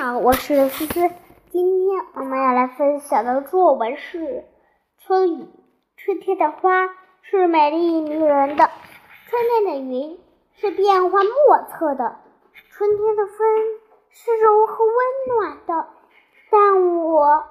[0.00, 1.10] 好，我是思思。
[1.50, 4.18] 今天我们要来分享的作文是
[4.96, 5.42] 《春雨》。
[5.98, 6.88] 春天的花
[7.20, 8.70] 是美丽迷人的，
[9.28, 10.18] 春天的云
[10.54, 12.16] 是变幻莫测的，
[12.70, 13.36] 春天的风
[14.08, 15.88] 是柔和温暖的。
[16.50, 17.44] 但我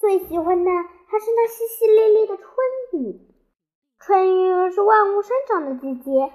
[0.00, 2.46] 最喜欢的还是那淅淅沥沥的春
[3.00, 3.20] 雨。
[4.00, 6.32] 春雨是万物生长的季节，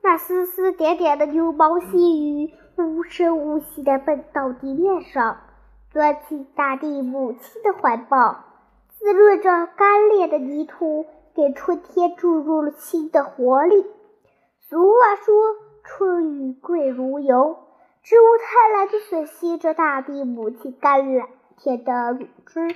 [0.00, 2.54] 那丝丝点点的牛毛细雨。
[2.82, 5.38] 无声无息地奔到地面上，
[5.90, 8.44] 钻进大地母亲的怀抱，
[8.98, 13.86] 滋润着干裂的泥土，给春天注入了新的活力。
[14.68, 15.34] 俗话说
[15.82, 17.58] ：“春雨贵如油。”
[18.02, 22.74] 植物贪婪地吮吸着大地母亲甘蓝甜的乳汁，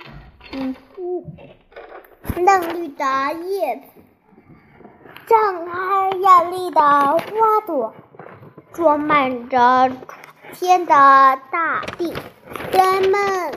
[2.39, 3.83] 嫩绿的叶子，
[5.25, 7.17] 张开艳丽的花
[7.65, 7.95] 朵。
[8.75, 9.97] 装满着春
[10.53, 12.13] 天的大地，
[12.73, 13.53] 人们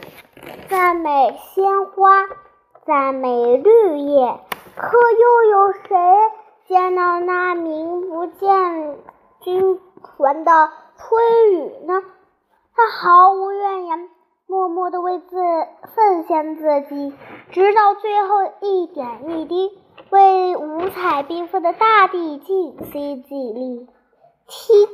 [0.69, 2.25] 赞美鲜花，
[2.87, 4.41] 赞美绿叶，
[4.77, 5.97] 可又有谁
[6.69, 8.97] 见到那名不见
[9.43, 9.81] 经
[10.17, 12.01] 传的春雨呢？
[12.77, 14.09] 他毫无怨言，
[14.47, 15.37] 默默地为自
[15.97, 17.13] 奉献自己，
[17.51, 19.77] 直到最后一点一滴，
[20.11, 23.89] 为五彩缤纷的大地尽心尽力。
[24.47, 24.89] 听。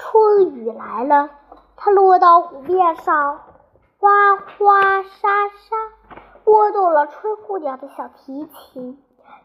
[0.00, 1.28] 春雨来了，
[1.76, 3.38] 它落到湖面上，
[3.98, 5.76] 哗哗沙沙，
[6.42, 8.98] 拨动了春姑娘的小提琴，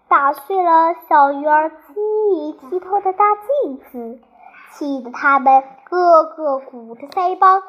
[0.07, 4.19] 打碎了小鱼儿晶莹剔透的大镜子，
[4.71, 7.65] 气得它们个个鼓着腮帮，撅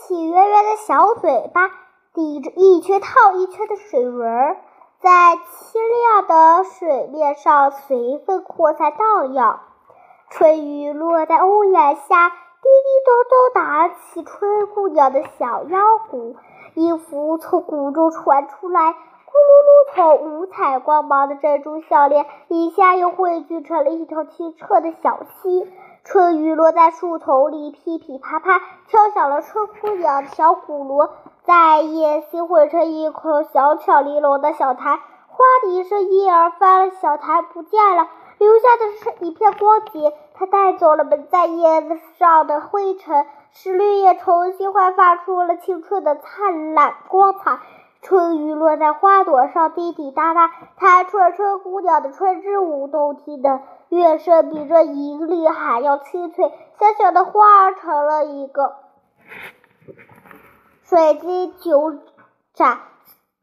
[0.00, 1.70] 起圆圆的小嘴巴，
[2.14, 4.56] 顶着一圈套一圈的水纹儿，
[5.00, 9.60] 在清亮的水面上随风扩散荡漾。
[10.28, 15.78] 春雨落在屋檐下，滴滴咚咚打起春姑娘的小腰
[16.10, 16.34] 鼓，
[16.74, 25.72] 音符从鼓中传出来，咕噜噜从五彩光芒的珍珠项链一下又汇聚成了一条清澈的小溪。
[26.04, 31.10] 春雨落在树丛里，噼噼啪啪敲响了春姑娘的小鼓锣，
[31.44, 34.98] 在叶心汇成一口小巧玲珑的小潭。
[34.98, 38.08] 哗的一声，叶儿翻了，小潭不见了。
[38.38, 47.58] 留下的是一片光洁，它带走了蒙在叶子上的灰尘，使绿叶重新焕发出了青春的灿烂光彩。
[48.02, 52.86] 春雨落在花朵上，滴滴答答，弹出了春姑娘的春之舞。
[52.86, 56.52] 动听的乐声比这银铃还要清脆。
[56.78, 58.76] 小小的花儿成了一个
[60.84, 61.94] 水晶酒
[62.52, 62.78] 盏。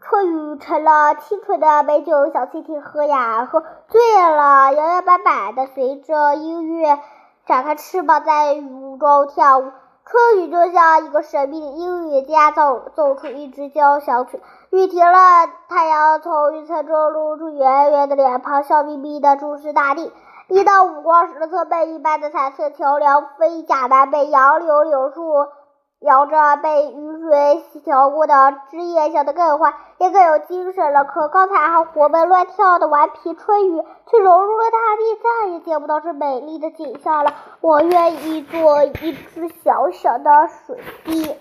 [0.06, 4.02] 春雨成了清纯的美酒，小蜻蜓喝呀喝，醉
[4.36, 7.00] 了，摇摇摆摆的随着音乐
[7.46, 9.72] 展开翅膀，在雨中跳舞。
[10.06, 14.42] 春雨就像一个神秘的音乐家，奏奏出一支交响曲。
[14.72, 20.12] 雨停了，太阳从云层中露出圆圆的脸庞，笑眯眯的注视大地。
[20.50, 25.48] 一道五光十色、贝一般的彩色桥梁飞架南北，杨柳柳树。
[26.04, 28.34] 摇着被雨水洗调过的
[28.70, 31.06] 枝叶，显得更欢，也更有精神了。
[31.06, 37.34] 可刚才还活蹦乱跳的顽皮春雨，却融入了大地，再也见不到这美丽的景象了。
[37.62, 41.36] 我愿意做一只小小的水滴。